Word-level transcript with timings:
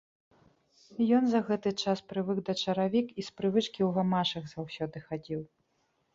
Ён 1.17 1.23
за 1.33 1.41
гэты 1.49 1.73
час 1.85 2.01
прывык 2.13 2.37
да 2.47 2.53
чаравік 2.65 3.07
і 3.19 3.21
з 3.29 3.35
прывычкі 3.43 3.69
ў 3.83 3.89
гамашах 4.01 4.43
заўсёды 4.57 4.97
хадзіў. 5.07 5.41